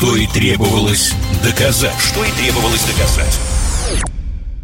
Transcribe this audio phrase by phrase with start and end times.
[0.00, 1.14] Что и требовалось
[1.44, 1.92] доказать.
[1.98, 3.38] Что и требовалось доказать.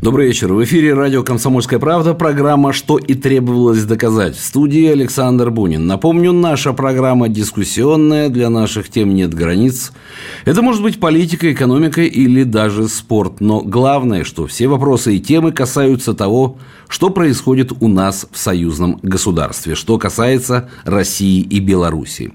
[0.00, 0.50] Добрый вечер.
[0.50, 4.34] В эфире радио «Комсомольская правда» программа «Что и требовалось доказать».
[4.34, 5.86] В студии Александр Бунин.
[5.86, 9.92] Напомню, наша программа дискуссионная, для наших тем нет границ.
[10.46, 13.42] Это может быть политика, экономика или даже спорт.
[13.42, 16.56] Но главное, что все вопросы и темы касаются того,
[16.88, 22.32] что происходит у нас в союзном государстве, что касается России и Белоруссии.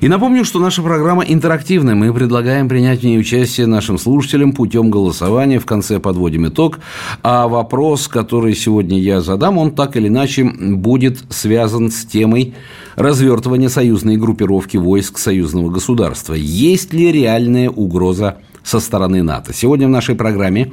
[0.00, 1.94] И напомню, что наша программа интерактивная.
[1.94, 5.58] Мы предлагаем принять в ней участие нашим слушателям путем голосования.
[5.58, 6.80] В конце подводим итог.
[7.22, 12.54] А вопрос, который сегодня я задам, он так или иначе будет связан с темой
[12.96, 16.34] развертывания союзной группировки войск союзного государства.
[16.34, 19.52] Есть ли реальная угроза со стороны НАТО.
[19.52, 20.72] Сегодня в нашей программе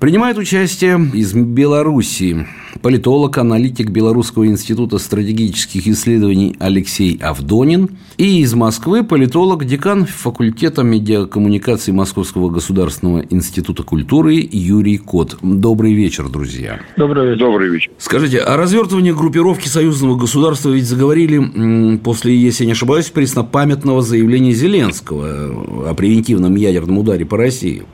[0.00, 2.46] принимает участие из Белоруссии
[2.82, 11.92] политолог, аналитик Белорусского института стратегических исследований Алексей Авдонин и из Москвы политолог, декан факультета медиакоммуникации
[11.92, 15.38] Московского государственного института культуры Юрий Кот.
[15.42, 16.80] Добрый вечер, друзья.
[16.96, 17.38] Добрый вечер.
[17.38, 17.90] Добрый вечер.
[17.98, 25.90] Скажите, о развертывании группировки союзного государства ведь заговорили после, если не ошибаюсь, преснопамятного заявления Зеленского
[25.90, 27.84] о превентивном ядерном ударе ударе по России.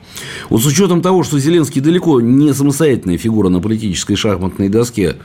[0.49, 5.15] Вот с учетом того, что Зеленский далеко не самостоятельная фигура на политической шахматной доске,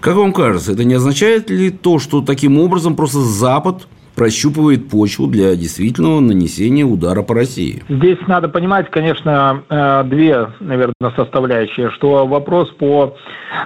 [0.00, 5.26] как вам кажется, это не означает ли то, что таким образом просто Запад прощупывает почву
[5.26, 7.82] для действительного нанесения удара по России.
[7.88, 13.16] Здесь надо понимать, конечно, э, две, наверное, составляющие, что вопрос по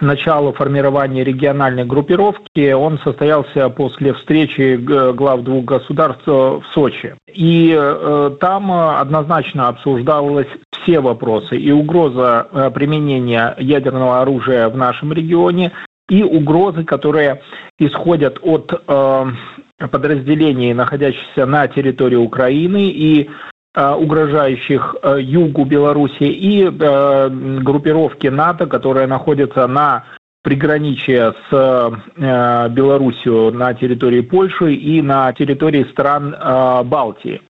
[0.00, 7.14] началу формирования региональной группировки, он состоялся после встречи глав двух государств в Сочи.
[7.32, 15.12] И э, там однозначно обсуждалось все вопросы, и угроза э, применения ядерного оружия в нашем
[15.12, 15.72] регионе,
[16.08, 17.42] и угрозы, которые
[17.78, 18.72] исходят от
[19.78, 23.28] подразделений, находящихся на территории Украины и
[23.74, 27.28] э, угрожающих э, югу Беларуси и э,
[27.60, 30.04] группировки НАТО, которые находятся на
[30.42, 36.36] приграничье с Белоруссией на территории Польши и на территории стран
[36.86, 37.42] Балтии.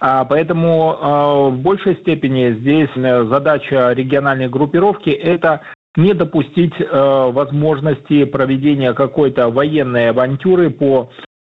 [0.00, 5.60] А, поэтому в большей степени здесь задача региональной группировки– это
[5.94, 11.10] не допустить возможности проведения какой-то военной авантюры по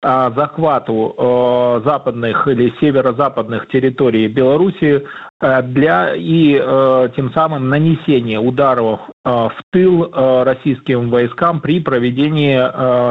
[0.03, 5.06] захвату э, западных или северо-западных территорий Беларуси
[5.41, 10.10] э, для и э, тем самым нанесения ударов в тыл
[10.44, 12.56] российским войскам при проведении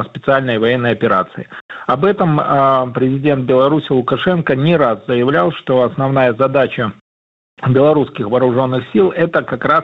[0.09, 1.47] специальной военной операции.
[1.85, 2.41] Об этом
[2.93, 6.93] президент Беларуси Лукашенко не раз заявлял, что основная задача
[7.67, 9.83] белорусских вооруженных сил это как раз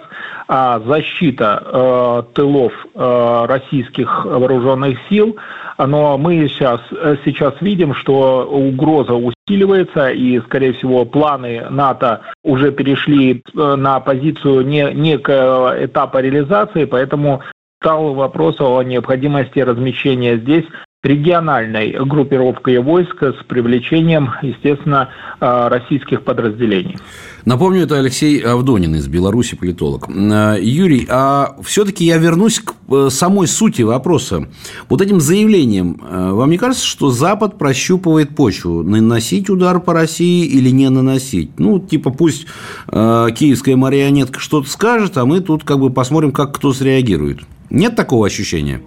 [0.86, 5.36] защита тылов российских вооруженных сил
[5.78, 12.72] но мы сейчас, э, сейчас видим, что угроза усиливается, и, скорее всего, планы НАТО уже
[12.72, 17.42] перешли э, на позицию не, некого этапа реализации, поэтому
[17.82, 20.66] стал вопрос о необходимости размещения здесь
[21.04, 25.10] региональной группировкой войск с привлечением, естественно,
[25.40, 26.98] э, российских подразделений.
[27.46, 30.10] Напомню, это Алексей Авдонин из Беларуси, политолог.
[30.10, 34.50] Э, Юрий, а все-таки я вернусь к э, самой сути вопроса.
[34.90, 38.84] Вот этим заявлением, вам не кажется, что Запад прощупывает почву?
[38.84, 41.52] Наносить удар по России или не наносить?
[41.60, 42.48] Ну, типа, пусть
[42.90, 47.42] киевская марионетка что-то скажет, а мы тут как бы посмотрим, как кто среагирует.
[47.70, 48.82] Нет такого ощущения?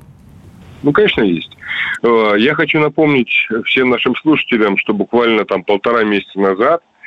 [0.83, 1.51] Ну, конечно, есть.
[2.03, 6.97] Э, я хочу напомнить всем нашим слушателям, что буквально там полтора месяца назад э,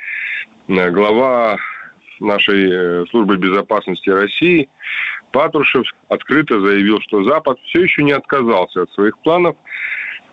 [0.68, 1.58] глава
[2.20, 4.68] нашей э, службы безопасности России
[5.32, 9.56] Патрушев открыто заявил, что Запад все еще не отказался от своих планов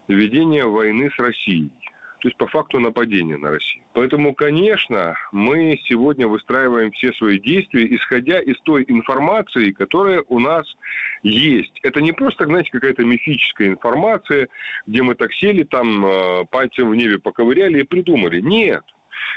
[0.08, 1.72] ведения войны с Россией
[2.20, 3.86] то есть по факту нападения на Россию.
[3.94, 10.76] Поэтому, конечно, мы сегодня выстраиваем все свои действия, исходя из той информации, которая у нас
[11.24, 11.80] есть.
[11.82, 14.50] Это не просто, знаете, какая-то мифическая информация,
[14.86, 18.42] где мы так сели, там э, пальцем в небе поковыряли и придумали.
[18.42, 18.84] Нет.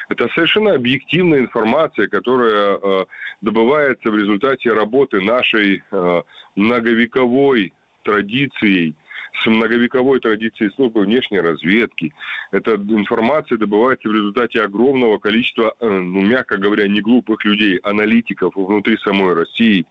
[0.08, 3.05] Это совершенно объективная информация, которая э,
[3.40, 6.23] добывается в результате работы нашей э,
[6.56, 8.96] многовековой традицией
[9.43, 12.12] с многовековой традицией службы внешней разведки.
[12.50, 18.55] Эта информация добывается в результате огромного количества, э, ну, мягко говоря, не глупых людей, аналитиков
[18.55, 19.87] внутри самой России,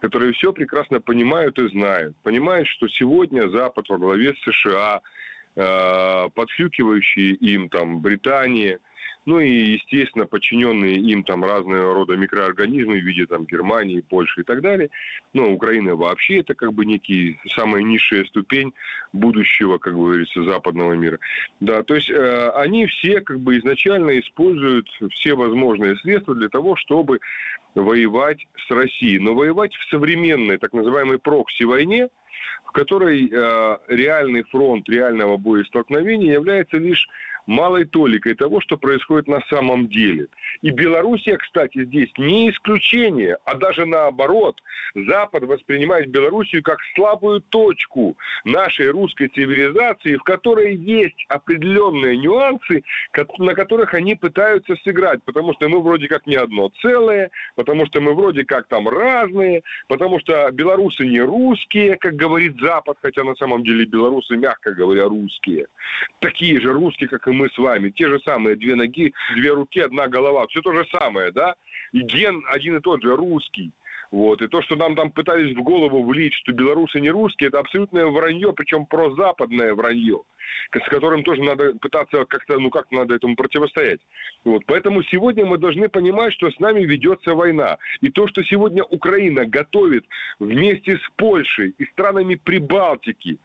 [0.00, 2.16] которые все прекрасно понимают и знают.
[2.22, 5.02] Понимают, что сегодня Запад во главе с США,
[6.34, 8.78] подхлюкивающие им там Британия,
[9.26, 14.44] ну и, естественно, подчиненные им там разные рода микроорганизмы в виде там Германии, Польши и
[14.44, 14.90] так далее.
[15.32, 18.72] Но Украина вообще это как бы некий самая низшая ступень
[19.12, 21.18] будущего, как говорится, западного мира.
[21.58, 26.76] Да, то есть э, они все как бы изначально используют все возможные средства для того,
[26.76, 27.20] чтобы
[27.74, 29.18] воевать с Россией.
[29.18, 32.08] Но воевать в современной так называемой прокси-войне–
[32.64, 37.08] в которой э, реальный фронт реального боестолкновения является лишь
[37.46, 40.28] малой толикой того, что происходит на самом деле.
[40.62, 44.62] И Белоруссия, кстати, здесь не исключение, а даже наоборот.
[44.94, 52.82] Запад воспринимает Белоруссию как слабую точку нашей русской цивилизации, в которой есть определенные нюансы,
[53.38, 58.00] на которых они пытаются сыграть, потому что мы вроде как не одно целое, потому что
[58.00, 63.34] мы вроде как там разные, потому что белорусы не русские, как говорит Запад, хотя на
[63.36, 65.66] самом деле белорусы, мягко говоря, русские.
[66.20, 67.90] Такие же русские, как и мы с вами.
[67.90, 70.46] Те же самые две ноги, две руки, одна голова.
[70.48, 71.56] Все то же самое, да?
[71.92, 73.72] И ген один и тот же, русский.
[74.10, 74.40] Вот.
[74.42, 78.06] И то, что нам там пытались в голову влить, что белорусы не русские, это абсолютное
[78.06, 80.22] вранье, причем прозападное вранье,
[80.72, 84.00] с которым тоже надо пытаться как-то, ну как надо этому противостоять.
[84.44, 84.62] Вот.
[84.66, 87.78] Поэтому сегодня мы должны понимать, что с нами ведется война.
[88.00, 90.04] И то, что сегодня Украина готовит
[90.38, 93.38] вместе с Польшей и странами Прибалтики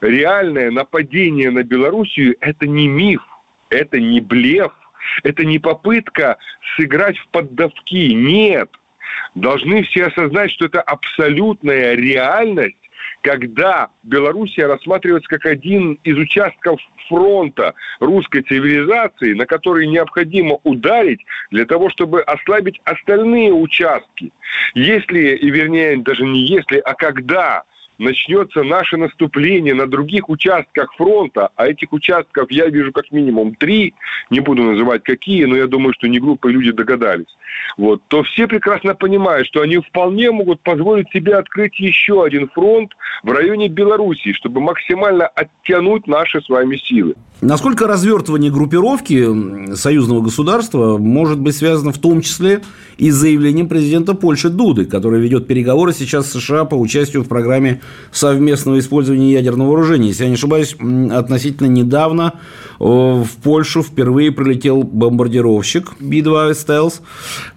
[0.00, 3.22] реальное нападение на Белоруссию, это не миф,
[3.70, 4.72] это не блеф,
[5.22, 6.38] это не попытка
[6.76, 8.12] сыграть в поддавки.
[8.12, 8.70] Нет.
[9.34, 12.76] Должны все осознать, что это абсолютная реальность,
[13.20, 21.20] когда Белоруссия рассматривается как один из участков фронта русской цивилизации, на который необходимо ударить
[21.50, 24.32] для того, чтобы ослабить остальные участки.
[24.74, 27.64] Если, и вернее, даже не если, а когда
[27.98, 33.94] начнется наше наступление на других участках фронта, а этих участков я вижу как минимум три,
[34.30, 37.26] не буду называть какие, но я думаю, что не глупые люди догадались,
[37.76, 42.92] вот, то все прекрасно понимают, что они вполне могут позволить себе открыть еще один фронт
[43.22, 47.14] в районе Белоруссии, чтобы максимально оттянуть наши с вами силы.
[47.40, 52.62] Насколько развертывание группировки союзного государства может быть связано в том числе
[52.96, 57.28] и с заявлением президента Польши Дуды, который ведет переговоры сейчас с США по участию в
[57.28, 57.80] программе
[58.14, 60.08] совместного использования ядерного вооружения.
[60.08, 60.76] Если я не ошибаюсь,
[61.12, 62.34] относительно недавно
[62.78, 67.02] э, в Польшу впервые прилетел бомбардировщик Би-2 «Стелс»,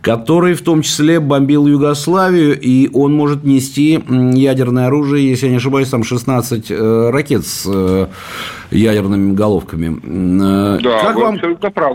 [0.01, 4.03] который в том числе бомбил Югославию, и он может нести
[4.33, 8.07] ядерное оружие, если я не ошибаюсь, там 16 э, ракет с э,
[8.71, 10.79] ядерными головками.
[10.81, 11.39] Да, как вам...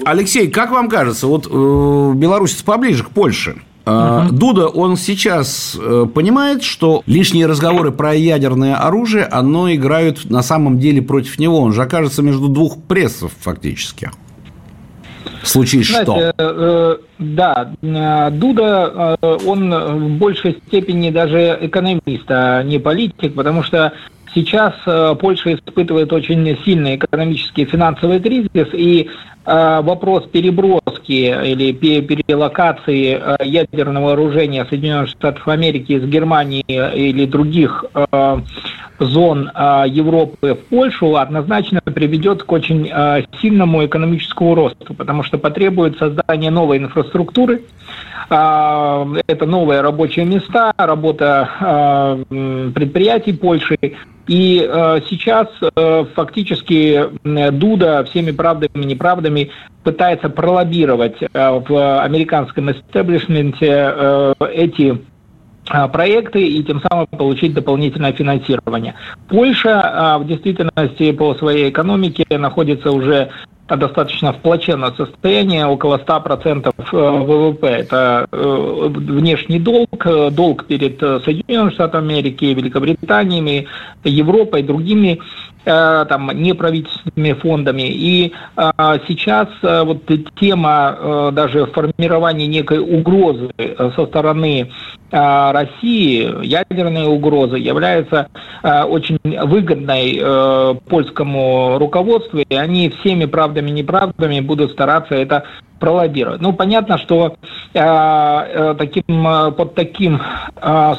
[0.04, 4.30] Алексей, как вам кажется, вот Беларусь поближе к Польше– Uh-huh.
[4.30, 10.78] Дуда, он сейчас э, понимает, что лишние разговоры про ядерное оружие, оно играют на самом
[10.78, 11.58] деле против него.
[11.60, 14.10] Он же окажется между двух прессов фактически.
[15.42, 16.32] Случае Знаете, что?
[16.38, 23.62] Э, да, э, Дуда, э, он в большей степени даже экономист, а не политик, потому
[23.62, 23.92] что
[24.34, 24.74] сейчас
[25.18, 29.10] Польша испытывает очень сильный экономический и финансовый кризис, и
[29.44, 30.28] вопрос
[31.12, 38.40] переброски или перелокации а, ядерного вооружения Соединенных Штатов Америки из Германии или других а,
[38.98, 39.50] зон
[39.86, 42.88] Европы в Польшу однозначно приведет к очень
[43.40, 47.62] сильному экономическому росту, потому что потребует создания новой инфраструктуры,
[48.28, 52.18] это новые рабочие места, работа
[52.74, 53.76] предприятий Польши,
[54.26, 59.50] и э, сейчас э, фактически Дуда всеми правдами и неправдами
[59.82, 65.00] пытается пролоббировать э, в американском истеблишменте э, эти
[65.92, 68.94] проекты и тем самым получить дополнительное финансирование.
[69.28, 73.30] Польша в действительности по своей экономике находится уже
[73.76, 77.66] достаточно в плачевном состоянии, около 100% э, ВВП.
[77.66, 83.66] Это э, внешний долг, э, долг перед Соединенными Штатами Америки, Великобританиями,
[84.04, 85.20] Европой, другими
[85.64, 87.82] там неправительственными фондами.
[87.88, 88.32] И
[89.06, 94.70] сейчас вот тема даже формирования некой угрозы со стороны
[95.10, 98.28] России, ядерной угрозы, является
[98.62, 105.44] очень выгодной польскому руководству, и они всеми правдами и неправдами будут стараться это
[105.82, 106.40] пролоббировать.
[106.40, 107.34] Ну, понятно, что
[107.74, 109.24] э, э, таким,
[109.56, 110.41] под таким э,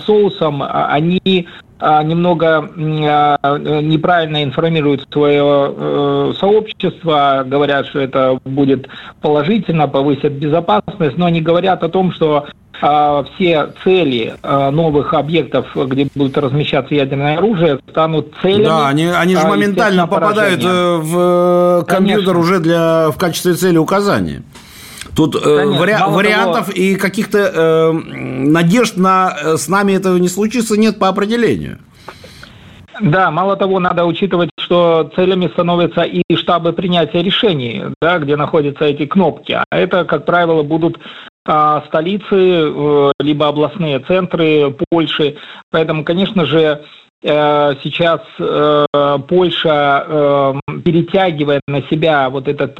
[0.05, 1.47] соусом они
[1.79, 8.87] немного неправильно информируют свое сообщество, говорят, что это будет
[9.21, 12.47] положительно, повысит безопасность, но они говорят о том, что
[12.85, 18.65] а, все цели а, новых объектов, где будут размещаться ядерное оружие, станут целями.
[18.65, 20.67] Да, они, они же а, моментально попадают поражения.
[20.67, 22.39] Э, в э, компьютер Конечно.
[22.39, 24.43] уже для, в качестве цели указания.
[25.15, 26.77] Тут Конечно, вари- вариантов того...
[26.77, 31.79] и каких-то э, надежд на с нами этого не случится нет по определению.
[33.01, 38.85] Да, мало того, надо учитывать, что целями становятся и штабы принятия решений, да, где находятся
[38.85, 39.53] эти кнопки.
[39.53, 40.99] А это, как правило, будут
[41.45, 45.35] а, столицы, э, либо областные центры Польши.
[45.71, 46.77] Поэтому, конечно же, э,
[47.23, 48.85] сейчас э,
[49.27, 52.77] Польша, перетягивая на себя вот этот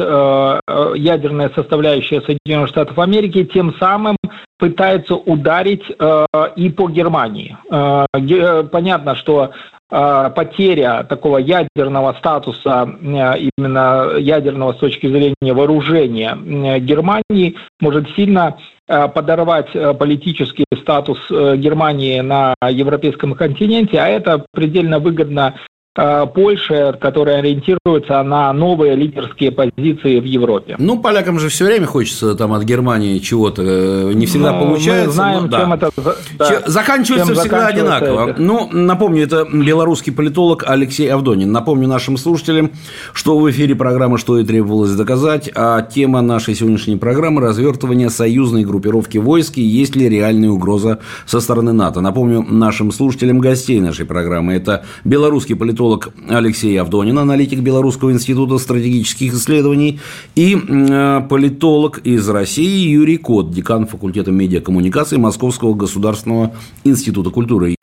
[0.98, 4.18] ядерная составляющая Соединенных Штатов Америки, тем самым
[4.60, 7.58] пытается ударить и по Германии.
[7.70, 9.52] Понятно, что
[9.96, 18.10] Э, потеря такого ядерного статуса, э, именно ядерного с точки зрения вооружения э, Германии, может
[18.16, 25.56] сильно подорвать политический статус Германии на европейском континенте, а это предельно выгодно
[25.96, 30.76] Э, Польши, которая ориентируется на новые лидерские позиции в Европе.
[30.80, 35.06] Ну, полякам же все время хочется там от Германии чего-то, э, не всегда ну, получается.
[35.06, 35.76] Мы знаем, но, чем да.
[35.76, 35.92] это
[36.40, 38.30] да, заканчивается чем всегда одинаково.
[38.32, 38.42] Это.
[38.42, 41.52] Ну, напомню, это белорусский политолог Алексей Авдонин.
[41.52, 42.72] Напомню нашим слушателям,
[43.14, 48.66] что в эфире программа «Что и требовалось доказать», а тема нашей сегодняшней программы– развертывание союзной
[48.66, 52.02] группировки войск и есть ли реальная угроза со стороны НАТО.
[52.02, 54.56] Напомню нашим слушателям гостей нашей программы.
[54.56, 60.00] Это белорусский политолог политолог Алексей Авдонин, аналитик Белорусского института стратегических исследований,
[60.36, 66.54] и э, политолог из России Юрий Кот, декан факультета медиакоммуникации Московского государственного
[66.86, 67.76] института культуры.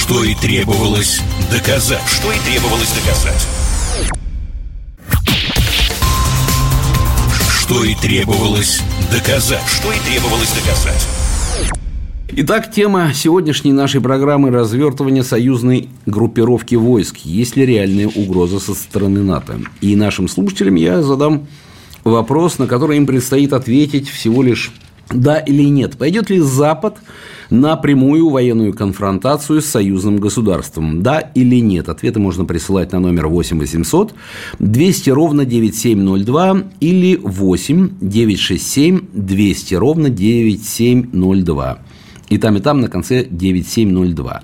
[0.00, 1.20] Что и требовалось
[1.52, 2.02] доказать.
[2.08, 3.46] Что и требовалось доказать.
[7.60, 9.62] Что и требовалось доказать.
[9.68, 11.27] Что и требовалось доказать.
[12.30, 17.16] Итак, тема сегодняшней нашей программы– развертывание союзной группировки войск.
[17.24, 19.60] Есть ли реальная угроза со стороны НАТО?
[19.80, 21.46] И нашим слушателям я задам
[22.04, 24.72] вопрос, на который им предстоит ответить всего лишь
[25.10, 25.96] да или нет.
[25.96, 26.98] Пойдет ли Запад
[27.48, 31.02] на прямую военную конфронтацию с союзным государством?
[31.02, 31.88] Да или нет?
[31.88, 34.14] Ответы можно присылать на номер 8 800
[34.58, 41.78] 200 ровно 9702 или 8 967 200 ровно 9702.
[42.28, 44.42] И там, и там на конце 9702.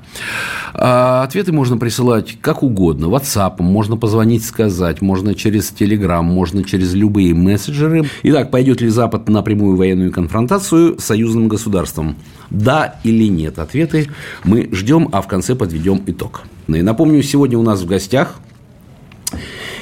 [0.74, 3.06] А ответы можно присылать как угодно.
[3.06, 8.08] WhatsApp, можно позвонить, сказать, можно через Telegram, можно через любые мессенджеры.
[8.22, 12.16] Итак, пойдет ли Запад на прямую военную конфронтацию с союзным государством?
[12.50, 13.58] Да или нет?
[13.58, 14.08] Ответы
[14.44, 16.42] мы ждем, а в конце подведем итог.
[16.66, 18.36] Ну и напомню, сегодня у нас в гостях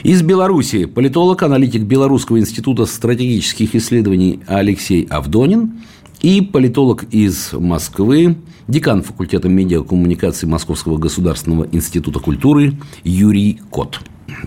[0.02, 5.75] из Беларуси политолог, аналитик Белорусского института стратегических исследований Алексей Авдонин–
[6.23, 8.37] и политолог из Москвы,
[8.69, 12.75] декан факультета медиакоммуникации Московского государственного института культуры
[13.05, 14.00] Юрий Кот.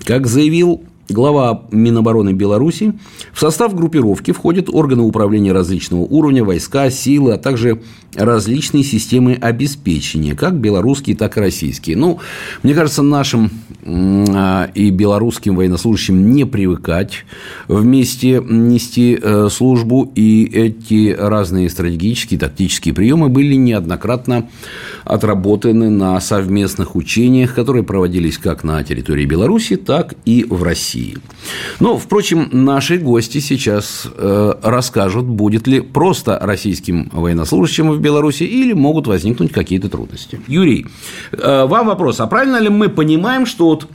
[0.05, 2.93] Как заявил глава Минобороны Беларуси,
[3.33, 7.81] в состав группировки входят органы управления различного уровня, войска, силы, а также
[8.15, 11.97] различные системы обеспечения, как белорусские, так и российские.
[11.97, 12.19] Ну,
[12.63, 13.51] мне кажется, нашим
[13.85, 17.25] а, и белорусским военнослужащим не привыкать
[17.67, 24.49] вместе нести э, службу, и эти разные стратегические, тактические приемы были неоднократно
[25.03, 30.94] отработаны на совместных учениях, которые проводились как на территории Беларуси, так и в России.
[31.79, 38.73] Но, впрочем, наши гости сейчас э, расскажут, будет ли просто российским военнослужащим в Беларуси или
[38.73, 40.39] могут возникнуть какие-то трудности.
[40.47, 40.85] Юрий,
[41.31, 42.19] э, вам вопрос.
[42.19, 43.87] А правильно ли мы понимаем, что вот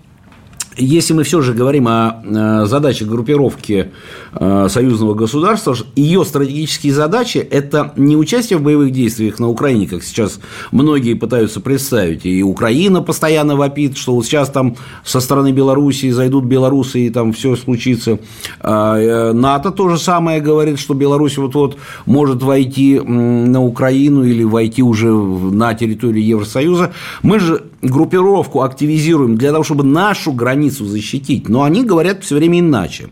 [0.80, 3.92] если мы все же говорим о э, задачах группировки
[4.32, 10.02] э, союзного государства, ее стратегические задачи– это не участие в боевых действиях на Украине, как
[10.02, 10.40] сейчас
[10.72, 16.44] многие пытаются представить, и Украина постоянно вопит, что вот сейчас там со стороны Белоруссии зайдут
[16.44, 18.18] белорусы, и там все случится.
[18.60, 24.44] А, э, НАТО то же самое говорит, что Беларусь вот-вот может войти на Украину или
[24.44, 26.92] войти уже на территорию Евросоюза.
[27.22, 32.60] Мы же группировку активизируем для того, чтобы нашу границу защитить, но они говорят все время
[32.60, 33.08] иначе.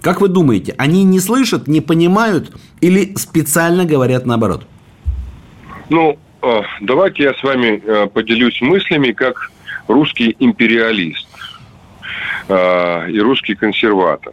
[0.00, 4.66] Как вы думаете, они не слышат, не понимают или специально говорят наоборот?
[5.88, 9.52] Ну, э, давайте я с вами э, поделюсь мыслями как
[9.86, 11.28] русский империалист
[12.48, 14.32] э, и русский консерватор,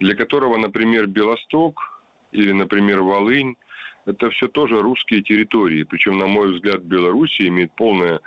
[0.00, 2.02] для которого, например, Белосток
[2.32, 3.56] или, например, Волынь
[4.10, 5.84] это все тоже русские территории.
[5.84, 8.20] Причем, на мой взгляд, Беларусь имеет полное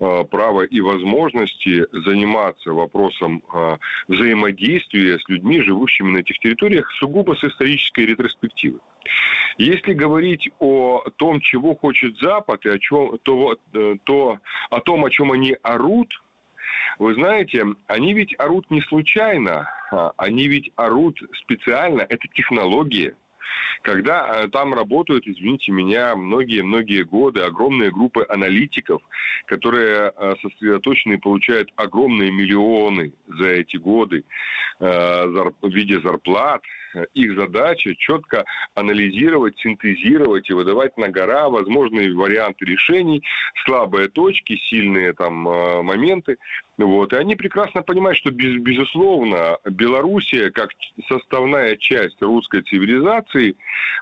[0.00, 3.78] э, право и возможности заниматься вопросом э,
[4.08, 8.80] взаимодействия с людьми, живущими на этих территориях, сугубо с исторической ретроспективы.
[9.58, 14.38] Если говорить о том, чего хочет Запад, и о чем, то, э, то
[14.70, 16.20] о том, о чем они орут,
[16.98, 23.14] Вы знаете, они ведь орут не случайно, а они ведь орут специально, это технология.
[23.82, 29.02] Когда э, там работают, извините меня, многие-многие годы огромные группы аналитиков,
[29.46, 34.24] которые э, сосредоточены и получают огромные миллионы за эти годы
[34.80, 35.26] э,
[35.60, 36.62] в виде зарплат,
[37.14, 43.22] их задача четко анализировать, синтезировать и выдавать на гора возможные варианты решений,
[43.64, 46.38] слабые точки, сильные там моменты.
[46.78, 47.12] Вот.
[47.12, 50.70] И они прекрасно понимают, что, без, безусловно, Белоруссия, как
[51.08, 53.56] составная часть русской цивилизации,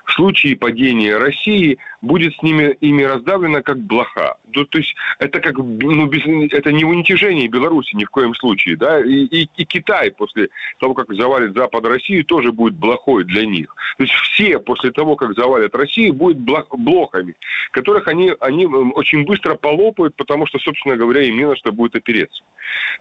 [0.05, 4.37] в случае падения России будет с ними ими раздавлена как блоха.
[4.51, 8.75] То, то есть это как ну, без, это не уничижение Беларуси ни в коем случае,
[8.75, 10.49] да, и, и, и Китай после
[10.79, 13.75] того, как завалит Запад Россию, тоже будет блохой для них.
[13.97, 17.35] То есть все после того, как завалят Россию, будут блохами,
[17.71, 21.95] которых они, они очень быстро полопают, потому что, собственно говоря, им не на что будет
[21.95, 22.43] опереться.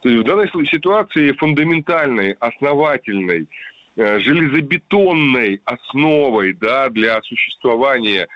[0.02, 3.48] То есть в данной ситуации фундаментальной, основательной,
[3.96, 8.28] э, железобетонной основой да, для существования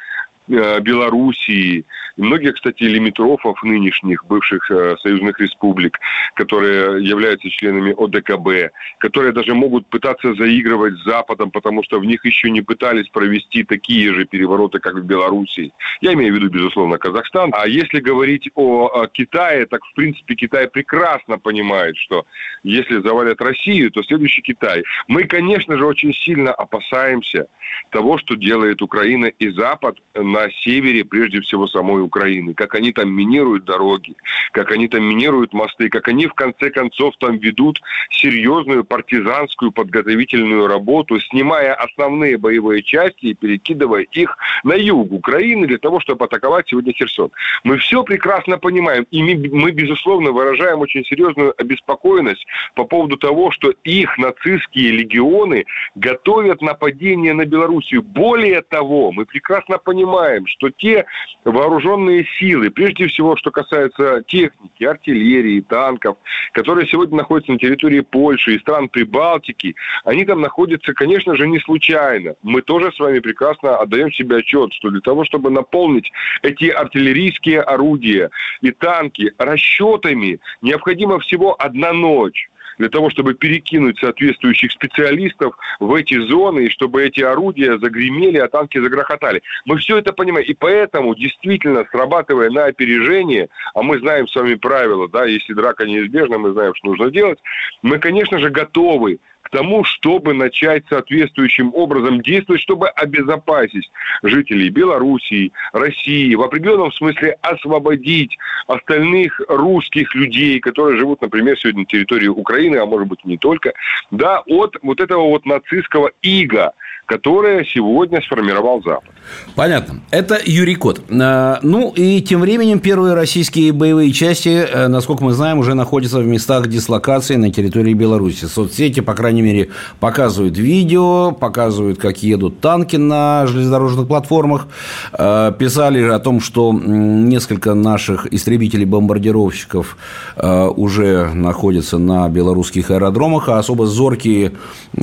[0.48, 1.84] Белоруссии,
[2.18, 6.00] и многие, кстати, лимитрофов нынешних, бывших э, союзных республик,
[6.34, 12.24] которые являются членами ОДКБ, которые даже могут пытаться заигрывать с Западом, потому что в них
[12.24, 15.72] еще не пытались провести такие же перевороты, как в Белоруссии.
[16.00, 17.52] Я имею в виду, безусловно, Казахстан.
[17.52, 22.26] А если говорить о Китае, так, в принципе, Китай прекрасно понимает, что
[22.64, 24.82] если завалят Россию, то следующий Китай.
[25.06, 27.46] Мы, конечно же, очень сильно опасаемся
[27.90, 33.10] того, что делает Украина и Запад на севере, прежде всего, самой Украины, как они там
[33.10, 34.14] минируют дороги,
[34.52, 37.80] как они там минируют мосты, как они в конце концов там ведут
[38.10, 45.78] серьезную партизанскую подготовительную работу, снимая основные боевые части и перекидывая их на юг Украины для
[45.78, 47.30] того, чтобы атаковать сегодня Херсон.
[47.64, 53.72] Мы все прекрасно понимаем, и мы безусловно, выражаем очень серьезную обеспокоенность по поводу того, что
[53.84, 58.02] их нацистские легионы готовят нападение на Белоруссию.
[58.02, 61.06] Более того, мы прекрасно понимаем, что те
[61.44, 66.18] вооруженные силы, прежде всего, что касается техники, артиллерии, танков,
[66.52, 71.58] которые сегодня находятся на территории Польши и стран Прибалтики, они там находятся, конечно же, не
[71.60, 72.34] случайно.
[72.42, 76.12] Мы тоже с вами прекрасно отдаем себе отчет, что для того, чтобы наполнить
[76.42, 84.72] эти артиллерийские орудия и танки расчетами, необходимо всего одна ночь для того, чтобы перекинуть соответствующих
[84.72, 89.42] специалистов в эти зоны, и чтобы эти орудия загремели, а танки загрохотали.
[89.64, 90.46] Мы все это понимаем.
[90.46, 95.84] И поэтому, действительно, срабатывая на опережение, а мы знаем с вами правила, да, если драка
[95.84, 97.38] неизбежна, мы знаем, что нужно делать,
[97.82, 99.18] мы, конечно же, готовы
[99.50, 103.90] тому, чтобы начать соответствующим образом действовать, чтобы обезопасить
[104.22, 111.86] жителей Белоруссии, России, в определенном смысле освободить остальных русских людей, которые живут, например, сегодня на
[111.86, 113.72] территории Украины, а может быть не только,
[114.10, 116.72] да, от вот этого вот нацистского ига,
[117.08, 119.10] которое сегодня сформировал Запад.
[119.54, 120.00] Понятно.
[120.10, 121.00] Это Юрий Кот.
[121.10, 126.18] А, ну и тем временем первые российские боевые части, э, насколько мы знаем, уже находятся
[126.18, 128.44] в местах дислокации на территории Беларуси.
[128.44, 134.68] Соцсети, по крайней мере, показывают видео, показывают, как едут танки на железнодорожных платформах.
[135.12, 139.96] А, писали о том, что несколько наших истребителей-бомбардировщиков
[140.36, 144.52] а, уже находятся на белорусских аэродромах, а особо зоркие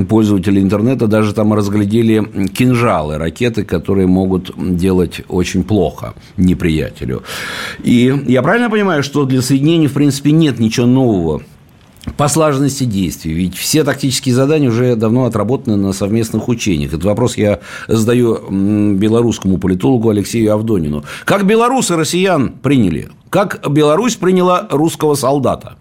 [0.08, 7.24] пользователи интернета даже там разглядели видели кинжалы, ракеты, которые могут делать очень плохо неприятелю.
[7.84, 11.42] И я правильно понимаю, что для соединений, в принципе, нет ничего нового
[12.18, 13.34] по слаженности действий.
[13.34, 16.90] Ведь все тактические задания уже давно отработаны на совместных учениях.
[16.90, 21.04] Этот вопрос я задаю белорусскому политологу Алексею Авдонину.
[21.24, 23.10] Как белорусы россиян приняли?
[23.30, 25.78] Как Беларусь приняла русского солдата?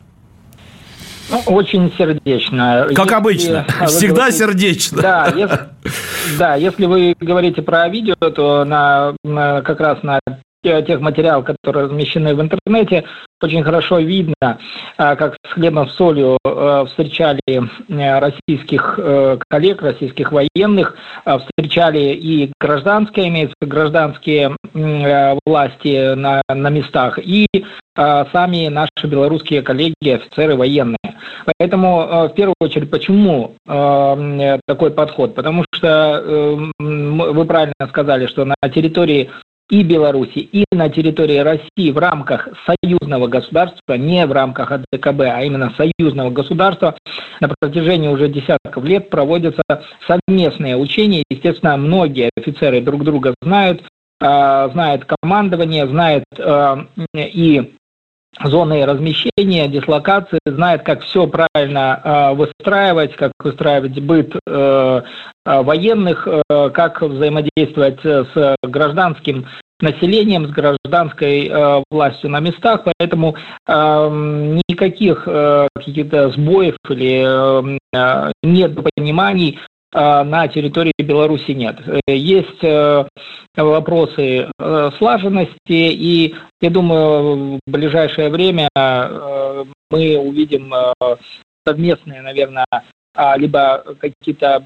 [1.30, 2.87] Ну, очень сердечно.
[2.94, 5.02] Как если, обычно, всегда говорите, сердечно.
[5.02, 5.58] Да если,
[6.38, 10.20] да, если вы говорите про видео, то на, на как раз на
[10.64, 13.05] тех материалов, которые размещены в интернете,
[13.44, 14.59] очень хорошо видно,
[14.96, 22.14] а, как с хлебом с солью а, встречали э, российских э, коллег, российских военных, встречали
[22.14, 27.46] и гражданские, имеются гражданские э, власти на, на местах, и
[27.96, 30.98] сами наши белорусские коллеги, офицеры военные.
[31.46, 35.37] Поэтому, в первую очередь, почему такой подход?
[35.37, 39.31] Потому что вы правильно сказали, что на территории
[39.70, 45.42] и Беларуси, и на территории России в рамках союзного государства, не в рамках АДКБ, а
[45.42, 46.96] именно союзного государства,
[47.40, 49.62] на протяжении уже десятков лет проводятся
[50.07, 51.22] совместные учения.
[51.31, 53.83] Естественно, многие офицеры друг друга знают,
[54.20, 57.74] а, знают командование, знают а, и
[58.42, 65.03] зоны размещения, дислокации, знает, как все правильно э, выстраивать, как выстраивать быт э,
[65.44, 69.46] военных, э, как взаимодействовать с гражданским
[69.80, 78.33] населением, с гражданской э, властью на местах, поэтому э, никаких э, каких-то сбоев или э,
[78.42, 79.59] недопониманий
[79.96, 81.76] а, на территории Беларуси нет.
[82.09, 83.04] Есть э,
[83.57, 90.74] вопросы э, слаженности, и я думаю, в ближайшее время э, мы увидим
[91.64, 92.66] совместные, наверное,
[93.37, 94.64] либо какие-то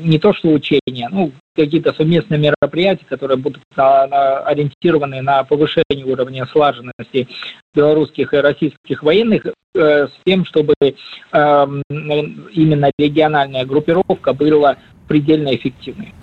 [0.00, 7.28] не то что учения, ну, какие-то совместные мероприятия, которые будут ориентированы на повышение уровня слаженности
[7.74, 14.76] белорусских и российских военных э, с тем, чтобы эм, именно региональная группировка была
[15.12, 16.14] предельно эффективной.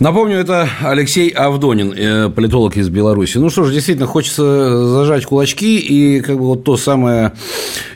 [0.00, 3.38] Напомню, это Алексей Авдонин, э, политолог из Беларуси.
[3.38, 7.32] Ну что ж, действительно, хочется зажать кулачки и как бы вот то самое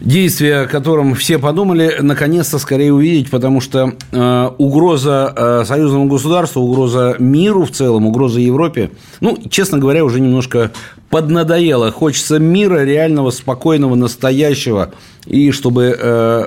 [0.01, 6.63] действие, о котором все подумали, наконец-то скорее увидеть, потому что э, угроза э, союзному государству,
[6.63, 8.91] угроза миру в целом, угроза Европе,
[9.21, 10.71] ну, честно говоря, уже немножко
[11.11, 11.93] поднадоело.
[11.93, 14.93] Хочется мира реального, спокойного, настоящего,
[15.27, 16.47] и чтобы э,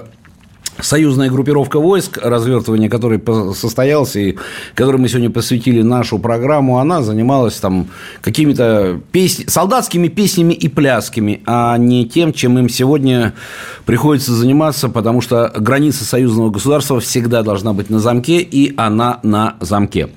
[0.80, 3.22] союзная группировка войск, развертывание которой
[3.54, 4.36] состоялся и
[4.74, 7.88] которой мы сегодня посвятили нашу программу, она занималась там
[8.22, 13.34] какими-то песни, солдатскими песнями и плясками, а не тем, чем им сегодня
[13.86, 19.56] приходится заниматься, потому что граница союзного государства всегда должна быть на замке, и она на
[19.60, 20.10] замке.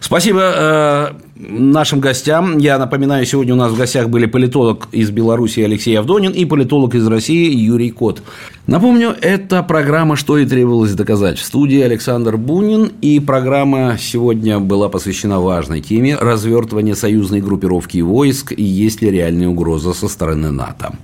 [0.00, 2.58] Спасибо э, нашим гостям.
[2.58, 6.94] Я напоминаю, сегодня у нас в гостях были политолог из Беларуси Алексей Авдонин и политолог
[6.94, 8.22] из России Юрий Кот.
[8.66, 11.38] Напомню, это программа «Что и требовалось доказать».
[11.38, 18.52] В студии Александр Бунин, и программа сегодня была посвящена важной теме развертывания союзной группировки войск
[18.56, 20.94] и есть ли реальная угроза со стороны НАТО.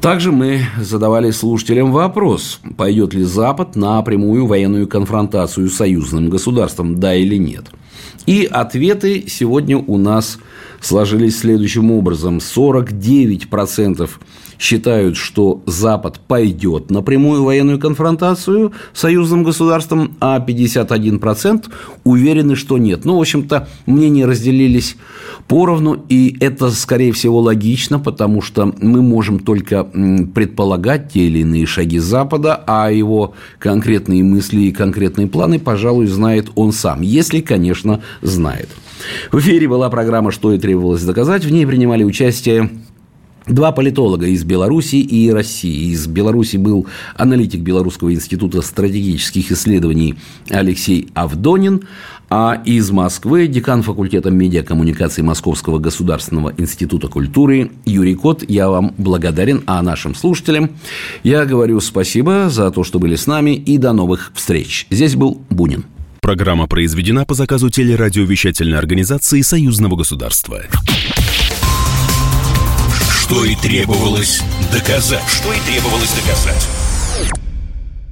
[0.00, 6.98] Также мы задавали слушателям вопрос, пойдет ли Запад на прямую военную конфронтацию с союзным государством,
[7.00, 7.66] да или нет–
[8.26, 10.38] и ответы сегодня у нас
[10.80, 12.38] сложились следующим образом.
[12.38, 14.10] 49%
[14.64, 21.66] считают, что Запад пойдет на прямую военную конфронтацию с союзным государством, а 51%
[22.04, 23.04] уверены, что нет.
[23.04, 24.96] Ну, в общем-то, мнения разделились
[25.48, 31.66] поровну, и это, скорее всего, логично, потому что мы можем только предполагать те или иные
[31.66, 38.00] шаги Запада, а его конкретные мысли и конкретные планы, пожалуй, знает он сам, если, конечно,
[38.22, 38.70] знает.
[39.30, 41.44] В эфире была программа «Что и требовалось доказать».
[41.44, 42.70] В ней принимали участие
[43.46, 45.90] Два политолога из Беларуси и России.
[45.90, 50.14] Из Беларуси был аналитик Белорусского института стратегических исследований
[50.48, 51.82] Алексей Авдонин,
[52.30, 58.42] а из Москвы декан факультета медиакоммуникации Московского государственного института культуры Юрий Кот.
[58.48, 60.70] Я вам благодарен, а нашим слушателям
[61.22, 64.86] я говорю спасибо за то, что были с нами, и до новых встреч.
[64.88, 65.84] Здесь был Бунин.
[66.24, 70.62] Программа произведена по заказу телерадиовещательной организации Союзного государства.
[73.24, 75.26] Что и требовалось доказать.
[75.26, 76.68] Что и требовалось доказать.